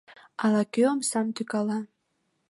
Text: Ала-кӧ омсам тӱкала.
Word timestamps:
Ала-кӧ 0.43 0.81
омсам 0.93 1.27
тӱкала. 1.35 1.79